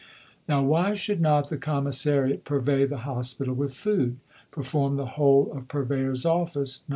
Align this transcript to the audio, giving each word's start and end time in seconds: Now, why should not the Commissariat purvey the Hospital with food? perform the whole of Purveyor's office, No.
Now, 0.49 0.63
why 0.63 0.95
should 0.95 1.21
not 1.21 1.49
the 1.49 1.59
Commissariat 1.59 2.43
purvey 2.43 2.85
the 2.85 3.05
Hospital 3.05 3.53
with 3.53 3.75
food? 3.75 4.17
perform 4.49 4.95
the 4.95 5.05
whole 5.13 5.51
of 5.53 5.67
Purveyor's 5.67 6.25
office, 6.25 6.81
No. 6.89 6.89